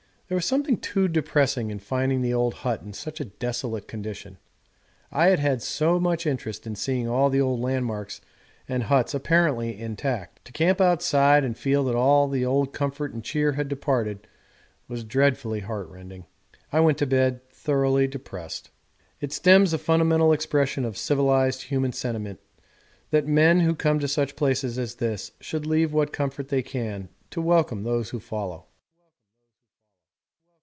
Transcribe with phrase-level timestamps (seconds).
[0.31, 4.37] There was something too depressing in finding the old hut in such a desolate condition.
[5.11, 8.21] I had had so much interest in seeing all the old landmarks
[8.65, 10.45] and the huts apparently intact.
[10.45, 14.25] To camp outside and feel that all the old comfort and cheer had departed,
[14.87, 16.23] was dreadfully heartrending.
[16.71, 18.69] I went to bed thoroughly depressed.
[19.19, 22.39] It stems a fundamental expression of civilised human sentiment
[23.09, 27.09] that men who come to such places as this should leave what comfort they can
[27.31, 28.67] to welcome those who follow.